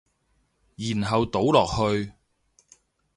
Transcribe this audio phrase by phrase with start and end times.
[0.77, 2.11] 然後倒落去